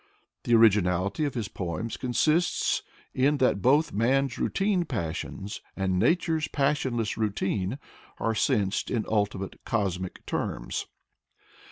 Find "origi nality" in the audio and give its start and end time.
0.53-1.27